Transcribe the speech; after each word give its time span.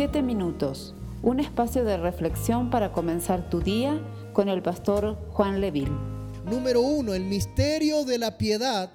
Siete 0.00 0.22
minutos, 0.22 0.94
un 1.22 1.40
espacio 1.40 1.84
de 1.84 1.98
reflexión 1.98 2.70
para 2.70 2.90
comenzar 2.90 3.50
tu 3.50 3.60
día 3.60 4.00
con 4.32 4.48
el 4.48 4.62
pastor 4.62 5.18
Juan 5.28 5.60
Leville. 5.60 5.92
Número 6.46 6.80
uno, 6.80 7.12
el 7.12 7.24
misterio 7.24 8.06
de 8.06 8.16
la 8.16 8.38
piedad 8.38 8.90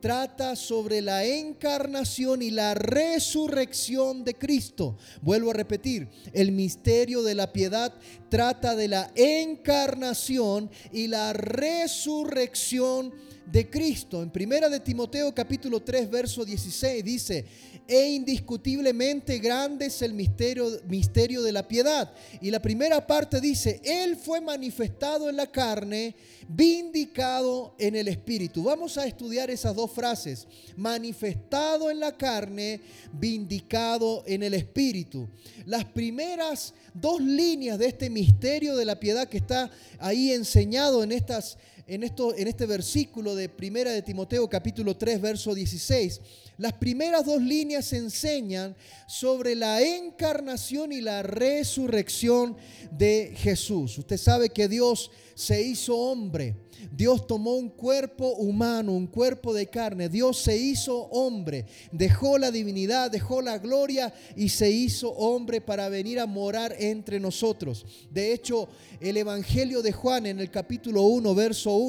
trata 0.00 0.56
sobre 0.56 1.00
la 1.00 1.24
encarnación 1.24 2.42
y 2.42 2.50
la 2.50 2.74
resurrección 2.74 4.22
de 4.22 4.34
Cristo. 4.34 4.98
Vuelvo 5.22 5.50
a 5.50 5.54
repetir, 5.54 6.10
el 6.34 6.52
misterio 6.52 7.22
de 7.22 7.34
la 7.34 7.54
piedad 7.54 7.94
trata 8.28 8.76
de 8.76 8.88
la 8.88 9.10
encarnación 9.14 10.70
y 10.92 11.06
la 11.06 11.32
resurrección 11.32 13.14
de 13.50 13.68
Cristo. 13.68 14.22
En 14.22 14.30
primera 14.30 14.68
de 14.68 14.80
Timoteo 14.80 15.34
capítulo 15.34 15.80
3 15.80 16.10
verso 16.10 16.44
16 16.44 17.04
dice, 17.04 17.44
e 17.86 18.08
indiscutiblemente 18.10 19.38
grande 19.38 19.86
es 19.86 20.00
el 20.02 20.14
misterio, 20.14 20.80
misterio 20.86 21.42
de 21.42 21.52
la 21.52 21.66
piedad. 21.66 22.12
Y 22.40 22.50
la 22.50 22.62
primera 22.62 23.04
parte 23.04 23.40
dice, 23.40 23.80
Él 23.82 24.16
fue 24.16 24.40
manifestado 24.40 25.28
en 25.28 25.36
la 25.36 25.50
carne, 25.50 26.14
vindicado 26.48 27.74
en 27.78 27.96
el 27.96 28.06
Espíritu. 28.06 28.62
Vamos 28.62 28.96
a 28.96 29.06
estudiar 29.06 29.50
esas 29.50 29.74
dos 29.74 29.90
frases, 29.90 30.46
manifestado 30.76 31.90
en 31.90 31.98
la 31.98 32.16
carne, 32.16 32.80
vindicado 33.12 34.22
en 34.26 34.44
el 34.44 34.54
Espíritu. 34.54 35.28
Las 35.66 35.84
primeras 35.84 36.74
dos 36.94 37.20
líneas 37.20 37.78
de 37.78 37.86
este 37.86 38.08
misterio 38.08 38.76
de 38.76 38.84
la 38.84 39.00
piedad 39.00 39.28
que 39.28 39.38
está 39.38 39.70
ahí 39.98 40.30
enseñado 40.30 41.02
en 41.02 41.12
estas 41.12 41.58
en, 41.90 42.04
esto, 42.04 42.36
en 42.36 42.46
este 42.46 42.66
versículo 42.66 43.34
de 43.34 43.48
Primera 43.48 43.90
de 43.90 44.00
Timoteo 44.00 44.48
capítulo 44.48 44.96
3 44.96 45.20
verso 45.20 45.52
16, 45.56 46.20
las 46.56 46.74
primeras 46.74 47.26
dos 47.26 47.42
líneas 47.42 47.92
enseñan 47.92 48.76
sobre 49.08 49.56
la 49.56 49.82
encarnación 49.82 50.92
y 50.92 51.00
la 51.00 51.24
resurrección 51.24 52.56
de 52.92 53.34
Jesús. 53.34 53.98
Usted 53.98 54.18
sabe 54.18 54.50
que 54.50 54.68
Dios 54.68 55.10
se 55.34 55.62
hizo 55.62 55.96
hombre. 55.96 56.54
Dios 56.92 57.26
tomó 57.26 57.54
un 57.54 57.70
cuerpo 57.70 58.28
humano, 58.34 58.92
un 58.92 59.06
cuerpo 59.06 59.54
de 59.54 59.66
carne. 59.66 60.08
Dios 60.08 60.38
se 60.38 60.56
hizo 60.56 60.96
hombre, 61.10 61.66
dejó 61.92 62.38
la 62.38 62.50
divinidad, 62.50 63.10
dejó 63.10 63.42
la 63.42 63.58
gloria 63.58 64.12
y 64.36 64.48
se 64.48 64.70
hizo 64.70 65.10
hombre 65.10 65.60
para 65.60 65.88
venir 65.88 66.20
a 66.20 66.26
morar 66.26 66.74
entre 66.78 67.20
nosotros. 67.20 67.86
De 68.10 68.32
hecho, 68.32 68.68
el 69.00 69.16
Evangelio 69.16 69.82
de 69.82 69.92
Juan 69.92 70.26
en 70.26 70.40
el 70.40 70.50
capítulo 70.50 71.02
1, 71.02 71.34
verso 71.34 71.72
1, 71.72 71.79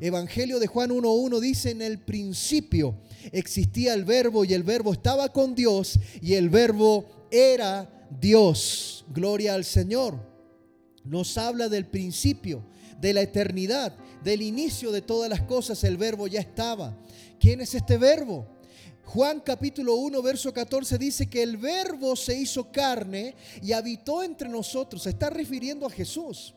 Evangelio 0.00 0.58
de 0.60 0.66
Juan 0.66 0.90
1.1 0.90 1.40
dice, 1.40 1.70
en 1.70 1.82
el 1.82 1.98
principio 1.98 2.96
existía 3.32 3.94
el 3.94 4.04
verbo 4.04 4.44
y 4.44 4.54
el 4.54 4.62
verbo 4.62 4.92
estaba 4.92 5.32
con 5.32 5.54
Dios 5.54 5.98
y 6.20 6.34
el 6.34 6.50
verbo 6.50 7.28
era 7.30 8.08
Dios. 8.20 9.04
Gloria 9.12 9.54
al 9.54 9.64
Señor. 9.64 10.30
Nos 11.04 11.36
habla 11.38 11.68
del 11.68 11.86
principio 11.86 12.64
de 13.00 13.12
la 13.12 13.22
eternidad, 13.22 13.96
del 14.22 14.42
inicio 14.42 14.92
de 14.92 15.02
todas 15.02 15.28
las 15.28 15.42
cosas, 15.42 15.82
el 15.82 15.96
verbo 15.96 16.28
ya 16.28 16.40
estaba. 16.40 16.96
¿Quién 17.40 17.60
es 17.60 17.74
este 17.74 17.98
verbo? 17.98 18.46
Juan 19.04 19.40
capítulo 19.40 19.96
1, 19.96 20.22
verso 20.22 20.52
14 20.52 20.96
dice 20.96 21.28
que 21.28 21.42
el 21.42 21.56
verbo 21.56 22.14
se 22.14 22.38
hizo 22.38 22.70
carne 22.70 23.34
y 23.60 23.72
habitó 23.72 24.22
entre 24.22 24.48
nosotros. 24.48 25.02
Se 25.02 25.10
está 25.10 25.28
refiriendo 25.28 25.86
a 25.86 25.90
Jesús. 25.90 26.54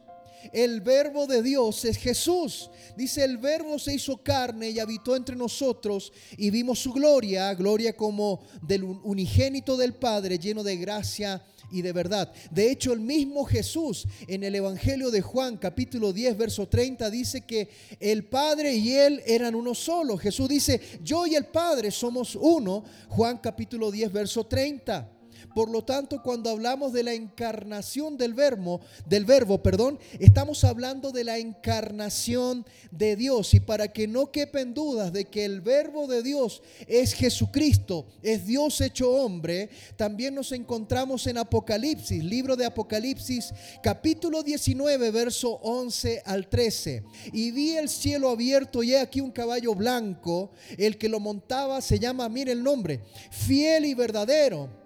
El 0.54 0.82
verbo 0.82 1.28
de 1.28 1.42
Dios 1.42 1.86
es 1.86 1.98
Jesús. 1.98 2.70
Dice, 2.96 3.24
el 3.24 3.38
verbo 3.38 3.78
se 3.80 3.94
hizo 3.94 4.18
carne 4.18 4.70
y 4.70 4.80
habitó 4.80 5.16
entre 5.16 5.36
nosotros 5.36 6.12
y 6.38 6.50
vimos 6.50 6.80
su 6.80 6.94
gloria, 6.94 7.54
gloria 7.54 7.96
como 7.96 8.42
del 8.62 8.84
unigénito 8.84 9.78
del 9.78 9.94
Padre, 9.94 10.38
lleno 10.40 10.64
de 10.64 10.78
gracia 10.78 11.44
y 11.72 11.82
de 11.82 11.92
verdad. 11.94 12.32
De 12.52 12.72
hecho, 12.72 12.94
el 12.94 13.00
mismo 13.00 13.44
Jesús 13.46 14.08
en 14.28 14.44
el 14.44 14.56
Evangelio 14.56 15.12
de 15.12 15.22
Juan 15.22 15.58
capítulo 15.58 16.14
10, 16.14 16.38
verso 16.38 16.68
30 16.68 17.10
dice 17.10 17.42
que 17.42 17.70
el 18.00 18.26
Padre 18.26 18.76
y 18.76 18.94
Él 18.94 19.22
eran 19.26 19.56
uno 19.56 19.74
solo. 19.74 20.18
Jesús 20.18 20.50
dice, 20.50 20.80
yo 21.04 21.26
y 21.28 21.36
el 21.36 21.46
Padre 21.46 21.92
somos 21.92 22.36
uno. 22.36 22.84
Juan 23.10 23.38
capítulo 23.38 23.92
10, 23.92 24.12
verso 24.12 24.46
30. 24.46 25.12
Por 25.54 25.70
lo 25.70 25.84
tanto, 25.84 26.22
cuando 26.22 26.50
hablamos 26.50 26.94
de 26.94 27.04
la 27.04 27.14
encarnación 27.14 28.18
del 28.18 28.34
verbo, 28.34 28.82
del 29.06 29.26
verbo, 29.26 29.62
perdón, 29.62 30.00
estamos 30.20 30.64
hablando 30.64 31.12
de 31.12 31.24
la 31.24 31.38
encarnación 31.38 32.66
de 32.92 33.16
Dios 33.16 33.54
y 33.54 33.60
para 33.60 33.88
que 33.92 34.08
no 34.08 34.32
quepen 34.32 34.74
dudas 34.74 35.14
de 35.14 35.26
que 35.26 35.46
el 35.46 35.62
verbo 35.62 36.08
de 36.08 36.24
Dios 36.24 36.62
es 36.88 37.14
Jesucristo, 37.14 38.06
es 38.22 38.46
Dios 38.46 38.82
hecho 38.82 39.12
hombre, 39.12 39.70
también 39.96 40.36
nos 40.36 40.52
encontramos 40.52 41.28
en 41.28 41.38
Apocalipsis, 41.38 42.24
libro 42.24 42.56
de 42.56 42.66
Apocalipsis, 42.66 43.54
capítulo 43.82 44.44
19, 44.44 45.12
verso 45.12 45.60
11 45.64 46.24
al 46.26 46.48
13. 46.48 47.04
Y 47.34 47.52
vi 47.52 47.78
el 47.78 47.90
cielo 47.90 48.30
abierto 48.30 48.84
y 48.84 48.94
he 48.94 49.00
aquí 49.00 49.22
un 49.22 49.32
caballo 49.32 49.76
blanco, 49.76 50.52
el 50.78 50.98
que 50.98 51.10
lo 51.10 51.20
montaba 51.20 51.82
se 51.82 52.00
llama, 52.00 52.30
mire 52.30 52.52
el 52.52 52.64
nombre, 52.64 53.02
fiel 53.32 53.86
y 53.86 53.94
verdadero 53.94 54.85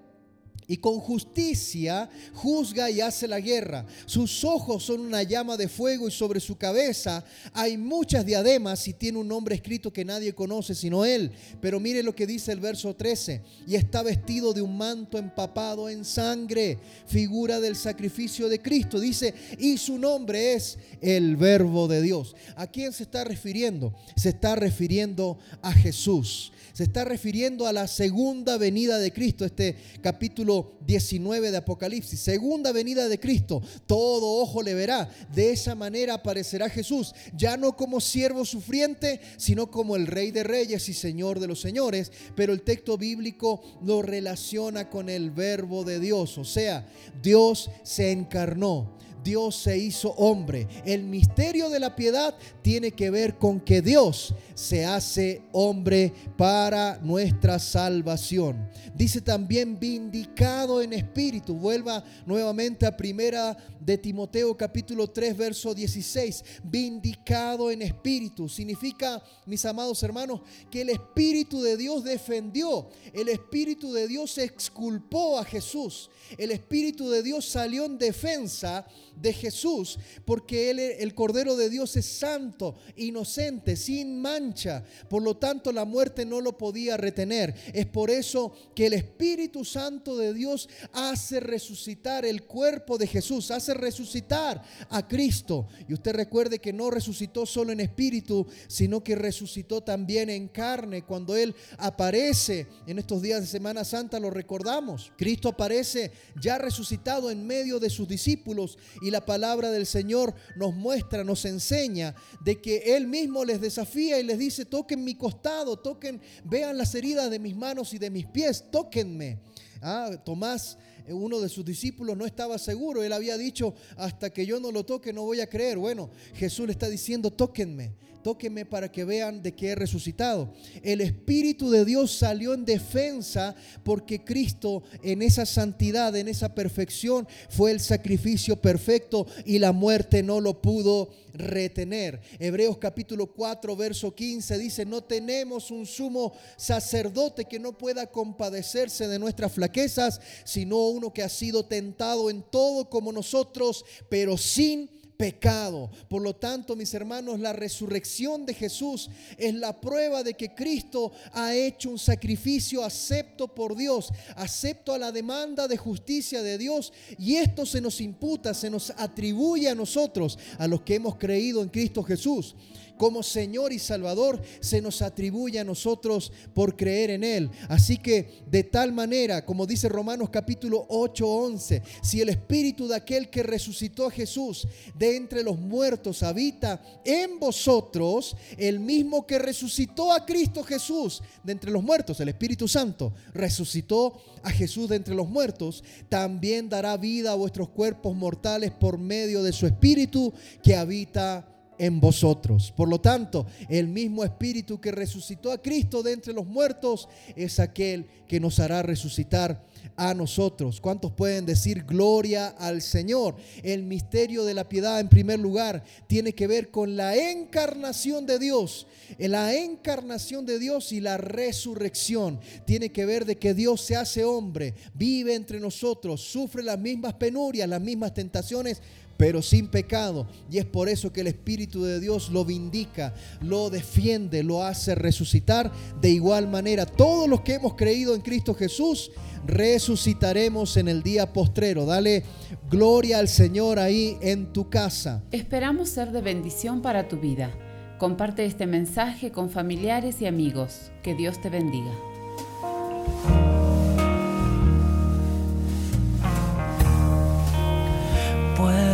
y 0.69 0.77
con 0.77 0.99
justicia 0.99 2.07
juzga 2.35 2.91
y 2.91 3.01
hace 3.01 3.27
la 3.27 3.39
guerra. 3.39 3.87
Sus 4.05 4.43
ojos 4.43 4.83
son 4.83 5.01
una 5.01 5.23
llama 5.23 5.57
de 5.57 5.67
fuego 5.67 6.07
y 6.07 6.11
sobre 6.11 6.39
su 6.39 6.57
cabeza 6.57 7.25
hay 7.53 7.75
muchas 7.75 8.23
diademas 8.23 8.87
y 8.87 8.93
tiene 8.93 9.17
un 9.17 9.27
nombre 9.27 9.55
escrito 9.55 9.91
que 9.91 10.05
nadie 10.05 10.35
conoce 10.35 10.75
sino 10.75 11.05
él. 11.05 11.31
Pero 11.59 11.79
mire 11.79 12.03
lo 12.03 12.15
que 12.15 12.27
dice 12.27 12.51
el 12.51 12.59
verso 12.59 12.95
13. 12.95 13.41
Y 13.65 13.75
está 13.75 14.03
vestido 14.03 14.53
de 14.53 14.61
un 14.61 14.77
manto 14.77 15.17
empapado 15.17 15.89
en 15.89 16.05
sangre, 16.05 16.77
figura 17.07 17.59
del 17.59 17.75
sacrificio 17.75 18.47
de 18.47 18.61
Cristo. 18.61 18.99
Dice, 18.99 19.33
y 19.57 19.79
su 19.79 19.97
nombre 19.97 20.53
es 20.53 20.77
el 21.01 21.35
verbo 21.35 21.87
de 21.87 22.03
Dios. 22.03 22.35
¿A 22.55 22.67
quién 22.67 22.93
se 22.93 23.03
está 23.03 23.23
refiriendo? 23.23 23.95
Se 24.15 24.29
está 24.29 24.55
refiriendo 24.55 25.39
a 25.63 25.73
Jesús 25.73 26.51
se 26.79 26.83
está 26.83 27.03
refiriendo 27.03 27.67
a 27.67 27.73
la 27.73 27.87
segunda 27.89 28.57
venida 28.57 28.99
de 28.99 29.11
Cristo, 29.11 29.43
este 29.43 29.75
capítulo 30.01 30.58
19 30.85 31.51
de 31.51 31.57
Apocalipsis, 31.57 32.19
segunda 32.19 32.71
venida 32.71 33.07
de 33.07 33.19
Cristo, 33.19 33.61
todo 33.85 34.41
ojo 34.41 34.61
le 34.61 34.73
verá, 34.73 35.09
de 35.33 35.51
esa 35.51 35.75
manera 35.75 36.15
aparecerá 36.15 36.69
Jesús, 36.69 37.13
ya 37.35 37.57
no 37.57 37.75
como 37.75 38.01
siervo 38.01 38.45
sufriente, 38.45 39.19
sino 39.37 39.69
como 39.69 39.95
el 39.95 40.07
rey 40.07 40.31
de 40.31 40.43
reyes 40.43 40.89
y 40.89 40.93
señor 40.93 41.39
de 41.39 41.47
los 41.47 41.61
señores, 41.61 42.11
pero 42.35 42.53
el 42.53 42.61
texto 42.61 42.97
bíblico 42.97 43.61
lo 43.83 44.01
relaciona 44.01 44.89
con 44.89 45.09
el 45.09 45.31
verbo 45.31 45.83
de 45.83 45.99
Dios, 45.99 46.37
o 46.37 46.45
sea, 46.45 46.87
Dios 47.21 47.69
se 47.83 48.11
encarnó. 48.11 48.97
Dios 49.23 49.55
se 49.55 49.77
hizo 49.77 50.11
hombre. 50.11 50.67
El 50.85 51.03
misterio 51.03 51.69
de 51.69 51.79
la 51.79 51.95
piedad 51.95 52.35
tiene 52.61 52.91
que 52.91 53.09
ver 53.09 53.37
con 53.37 53.59
que 53.59 53.81
Dios 53.81 54.33
se 54.53 54.85
hace 54.85 55.43
hombre 55.51 56.13
para 56.37 56.97
nuestra 57.01 57.59
salvación. 57.59 58.69
Dice 58.95 59.21
también 59.21 59.79
vindicado 59.79 60.81
en 60.81 60.93
espíritu. 60.93 61.55
Vuelva 61.55 62.03
nuevamente 62.25 62.85
a 62.85 62.95
primera 62.95 63.57
de 63.79 63.97
Timoteo 63.97 64.55
capítulo 64.55 65.09
3 65.09 65.37
verso 65.37 65.73
16. 65.73 66.43
Vindicado 66.63 67.71
en 67.71 67.81
espíritu. 67.81 68.49
Significa, 68.49 69.21
mis 69.45 69.63
amados 69.65 70.01
hermanos, 70.03 70.41
que 70.69 70.81
el 70.81 70.89
Espíritu 70.89 71.61
de 71.61 71.77
Dios 71.77 72.03
defendió. 72.03 72.89
El 73.13 73.29
Espíritu 73.29 73.93
de 73.93 74.07
Dios 74.07 74.37
exculpó 74.37 75.39
a 75.39 75.45
Jesús. 75.45 76.09
El 76.37 76.51
Espíritu 76.51 77.09
de 77.09 77.23
Dios 77.23 77.45
salió 77.45 77.85
en 77.85 77.97
defensa 77.97 78.85
de 79.21 79.33
Jesús, 79.33 79.99
porque 80.25 80.69
Él, 80.69 80.79
el 80.79 81.13
Cordero 81.13 81.55
de 81.55 81.69
Dios 81.69 81.95
es 81.95 82.05
santo, 82.05 82.75
inocente, 82.95 83.75
sin 83.75 84.21
mancha. 84.21 84.83
Por 85.09 85.23
lo 85.23 85.37
tanto, 85.37 85.71
la 85.71 85.85
muerte 85.85 86.25
no 86.25 86.41
lo 86.41 86.57
podía 86.57 86.97
retener. 86.97 87.53
Es 87.73 87.85
por 87.85 88.09
eso 88.09 88.53
que 88.75 88.87
el 88.87 88.93
Espíritu 88.93 89.65
Santo 89.65 90.17
de 90.17 90.33
Dios 90.33 90.69
hace 90.93 91.39
resucitar 91.39 92.25
el 92.25 92.43
cuerpo 92.43 92.97
de 92.97 93.07
Jesús, 93.07 93.51
hace 93.51 93.73
resucitar 93.73 94.63
a 94.89 95.07
Cristo. 95.07 95.67
Y 95.87 95.93
usted 95.93 96.13
recuerde 96.13 96.59
que 96.59 96.73
no 96.73 96.89
resucitó 96.89 97.45
solo 97.45 97.71
en 97.71 97.79
espíritu, 97.79 98.47
sino 98.67 99.03
que 99.03 99.15
resucitó 99.15 99.81
también 99.81 100.29
en 100.29 100.47
carne. 100.47 101.03
Cuando 101.03 101.35
Él 101.35 101.55
aparece 101.77 102.67
en 102.87 102.99
estos 102.99 103.21
días 103.21 103.41
de 103.41 103.47
Semana 103.47 103.83
Santa, 103.83 104.19
lo 104.19 104.29
recordamos. 104.29 105.11
Cristo 105.17 105.49
aparece 105.49 106.11
ya 106.39 106.57
resucitado 106.57 107.31
en 107.31 107.45
medio 107.45 107.79
de 107.79 107.89
sus 107.89 108.07
discípulos 108.07 108.77
y 109.09 109.11
la 109.11 109.25
palabra 109.25 109.71
del 109.71 109.87
Señor 109.87 110.35
nos 110.55 110.75
muestra, 110.75 111.23
nos 111.23 111.43
enseña 111.45 112.15
de 112.45 112.61
que 112.61 112.95
Él 112.95 113.07
mismo 113.07 113.43
les 113.43 113.59
desafía 113.59 114.19
y 114.19 114.23
les 114.23 114.37
dice, 114.37 114.65
toquen 114.65 115.03
mi 115.03 115.15
costado, 115.15 115.77
toquen, 115.77 116.21
vean 116.45 116.77
las 116.77 116.93
heridas 116.93 117.29
de 117.31 117.39
mis 117.39 117.55
manos 117.55 117.91
y 117.93 117.97
de 117.97 118.11
mis 118.11 118.27
pies, 118.27 118.65
tóquenme. 118.71 119.39
Ah, 119.81 120.11
Tomás, 120.23 120.77
eh, 121.07 121.13
uno 121.13 121.39
de 121.39 121.49
sus 121.49 121.65
discípulos, 121.65 122.15
no 122.15 122.25
estaba 122.25 122.59
seguro. 122.59 123.03
Él 123.03 123.13
había 123.13 123.37
dicho, 123.37 123.73
hasta 123.97 124.29
que 124.29 124.45
yo 124.45 124.59
no 124.59 124.71
lo 124.71 124.85
toque, 124.85 125.11
no 125.11 125.23
voy 125.23 125.41
a 125.41 125.49
creer. 125.49 125.79
Bueno, 125.79 126.11
Jesús 126.35 126.67
le 126.67 126.73
está 126.73 126.87
diciendo, 126.87 127.31
tóquenme 127.31 127.93
tóquenme 128.21 128.65
para 128.65 128.91
que 128.91 129.03
vean 129.03 129.41
de 129.41 129.53
que 129.53 129.69
he 129.69 129.75
resucitado. 129.75 130.53
El 130.83 131.01
Espíritu 131.01 131.69
de 131.69 131.85
Dios 131.85 132.11
salió 132.11 132.53
en 132.53 132.65
defensa 132.65 133.55
porque 133.83 134.23
Cristo 134.23 134.83
en 135.03 135.21
esa 135.21 135.45
santidad, 135.45 136.15
en 136.15 136.27
esa 136.27 136.55
perfección, 136.55 137.27
fue 137.49 137.71
el 137.71 137.79
sacrificio 137.79 138.57
perfecto 138.57 139.25
y 139.45 139.59
la 139.59 139.71
muerte 139.71 140.23
no 140.23 140.41
lo 140.41 140.61
pudo 140.61 141.09
retener. 141.33 142.21
Hebreos 142.39 142.77
capítulo 142.77 143.27
4, 143.27 143.75
verso 143.75 144.13
15 144.13 144.57
dice, 144.57 144.85
no 144.85 145.03
tenemos 145.03 145.71
un 145.71 145.85
sumo 145.85 146.33
sacerdote 146.57 147.45
que 147.45 147.59
no 147.59 147.77
pueda 147.77 148.07
compadecerse 148.07 149.07
de 149.07 149.19
nuestras 149.19 149.51
flaquezas, 149.53 150.21
sino 150.43 150.87
uno 150.87 151.13
que 151.13 151.23
ha 151.23 151.29
sido 151.29 151.65
tentado 151.65 152.29
en 152.29 152.43
todo 152.43 152.89
como 152.89 153.11
nosotros, 153.11 153.85
pero 154.09 154.37
sin 154.37 154.98
pecado. 155.19 155.91
Por 156.07 156.21
lo 156.21 156.33
tanto, 156.33 156.77
mis 156.77 156.93
hermanos, 156.93 157.41
la 157.41 157.51
resurrección 157.51 158.45
de 158.45 158.53
Jesús 158.53 159.09
es 159.37 159.53
la 159.53 159.81
prueba 159.81 160.23
de 160.23 160.33
que 160.33 160.55
Cristo 160.55 161.11
ha 161.33 161.53
hecho 161.53 161.89
un 161.89 161.99
sacrificio 161.99 162.85
acepto 162.85 163.49
por 163.49 163.75
Dios, 163.75 164.13
acepto 164.37 164.93
a 164.93 164.97
la 164.97 165.11
demanda 165.11 165.67
de 165.67 165.75
justicia 165.75 166.41
de 166.41 166.57
Dios 166.57 166.93
y 167.17 167.35
esto 167.35 167.65
se 167.65 167.81
nos 167.81 167.99
imputa, 167.99 168.53
se 168.53 168.69
nos 168.69 168.91
atribuye 168.91 169.67
a 169.67 169.75
nosotros, 169.75 170.39
a 170.57 170.67
los 170.67 170.83
que 170.83 170.95
hemos 170.95 171.17
creído 171.17 171.61
en 171.61 171.67
Cristo 171.67 172.01
Jesús 172.01 172.55
como 172.99 173.23
Señor 173.23 173.71
y 173.71 173.79
Salvador 173.79 174.41
se 174.59 174.81
nos 174.81 175.01
atribuye 175.01 175.57
a 175.57 175.63
nosotros 175.63 176.33
por 176.53 176.75
creer 176.75 177.11
en 177.11 177.23
Él. 177.23 177.49
Así 177.69 177.97
que 177.97 178.43
de 178.51 178.65
tal 178.65 178.91
manera, 178.91 179.45
como 179.45 179.65
dice 179.65 179.87
Romanos 179.87 180.29
capítulo 180.29 180.85
8, 180.89 181.25
11, 181.25 181.81
si 182.03 182.19
el 182.19 182.27
Espíritu 182.27 182.89
de 182.89 182.97
aquel 182.97 183.29
que 183.29 183.41
resucitó 183.41 184.05
a 184.05 184.11
Jesús 184.11 184.67
de 184.97 185.15
entre 185.15 185.43
los 185.43 185.57
muertos 185.57 186.23
habita 186.23 186.81
en 187.05 187.39
vosotros, 187.39 188.35
el 188.57 188.81
mismo 188.81 189.25
que 189.25 189.39
resucitó 189.39 190.11
a 190.11 190.25
Cristo 190.25 190.61
Jesús 190.61 191.23
de 191.41 191.53
entre 191.53 191.71
los 191.71 191.81
muertos, 191.81 192.19
el 192.19 192.27
Espíritu 192.27 192.67
Santo, 192.67 193.13
resucitó 193.33 194.21
a 194.43 194.51
Jesús 194.51 194.89
de 194.89 194.97
entre 194.97 195.15
los 195.15 195.29
muertos, 195.29 195.85
también 196.09 196.67
dará 196.67 196.97
vida 196.97 197.31
a 197.31 197.35
vuestros 197.35 197.69
cuerpos 197.69 198.13
mortales 198.13 198.71
por 198.71 198.97
medio 198.97 199.41
de 199.41 199.53
su 199.53 199.65
Espíritu 199.65 200.33
que 200.61 200.75
habita 200.75 201.47
en 201.79 201.99
vosotros. 201.99 202.71
Por 202.75 202.87
lo 202.87 203.01
tanto, 203.01 203.47
el 203.69 203.87
mismo 203.87 204.23
Espíritu 204.23 204.79
que 204.79 204.91
resucitó 204.91 205.51
a 205.51 205.61
Cristo 205.61 206.03
de 206.03 206.11
entre 206.13 206.33
los 206.33 206.45
muertos 206.45 207.09
es 207.35 207.59
aquel 207.59 208.05
que 208.27 208.39
nos 208.39 208.59
hará 208.59 208.83
resucitar 208.83 209.65
a 209.95 210.13
nosotros. 210.13 210.79
¿Cuántos 210.79 211.11
pueden 211.11 211.45
decir 211.45 211.83
gloria 211.83 212.49
al 212.49 212.81
Señor? 212.81 213.35
El 213.63 213.83
misterio 213.83 214.45
de 214.45 214.53
la 214.53 214.69
piedad, 214.69 214.99
en 214.99 215.09
primer 215.09 215.39
lugar, 215.39 215.83
tiene 216.07 216.33
que 216.33 216.47
ver 216.47 216.69
con 216.69 216.95
la 216.95 217.15
encarnación 217.15 218.25
de 218.25 218.37
Dios. 218.37 218.85
La 219.17 219.55
encarnación 219.55 220.45
de 220.45 220.59
Dios 220.59 220.91
y 220.91 220.99
la 220.99 221.17
resurrección 221.17 222.39
tiene 222.65 222.91
que 222.91 223.05
ver 223.05 223.25
de 223.25 223.37
que 223.37 223.53
Dios 223.53 223.81
se 223.81 223.95
hace 223.95 224.23
hombre, 224.23 224.75
vive 224.93 225.33
entre 225.33 225.59
nosotros, 225.59 226.21
sufre 226.21 226.61
las 226.61 226.77
mismas 226.77 227.13
penurias, 227.15 227.67
las 227.67 227.81
mismas 227.81 228.13
tentaciones, 228.13 228.81
pero 229.19 229.41
sin 229.41 229.67
pecado. 229.67 230.27
Y 230.49 230.59
es 230.59 230.65
por 230.65 230.87
eso 230.87 231.11
que 231.11 231.19
el 231.19 231.27
Espíritu 231.27 231.83
de 231.83 231.99
Dios 231.99 232.29
lo 232.29 232.45
vindica, 232.45 233.13
lo 233.41 233.69
defiende, 233.69 234.43
lo 234.43 234.63
hace 234.63 234.95
resucitar. 234.95 235.73
De 235.99 236.09
igual 236.09 236.47
manera, 236.47 236.85
todos 236.85 237.27
los 237.27 237.41
que 237.41 237.55
hemos 237.55 237.75
creído 237.75 238.15
en 238.15 238.21
Cristo 238.21 238.53
Jesús, 238.53 239.11
resucitaremos 239.45 240.77
en 240.77 240.87
el 240.87 241.03
día 241.03 241.33
postrero. 241.33 241.85
Dale 241.85 242.23
gloria 242.71 243.19
al 243.19 243.27
Señor 243.27 243.77
ahí 243.77 244.17
en 244.21 244.53
tu 244.53 244.69
casa. 244.69 245.21
Esperamos 245.31 245.89
ser 245.89 246.13
de 246.13 246.21
bendición 246.21 246.81
para 246.81 247.09
tu 247.09 247.17
vida. 247.17 247.51
Comparte 247.97 248.45
este 248.45 248.67
mensaje 248.67 249.33
con 249.33 249.49
familiares 249.49 250.21
y 250.21 250.27
amigos. 250.27 250.93
Que 251.03 251.13
Dios 251.13 251.41
te 251.41 251.49
bendiga. 251.49 252.08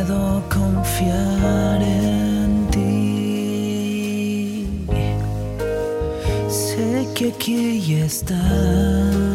Puedo 0.06 0.44
confiar 0.50 1.82
en 1.82 2.68
ti. 2.72 4.68
Sé 6.50 7.08
que 7.16 7.30
aquí 7.30 7.94
estás. 7.94 9.35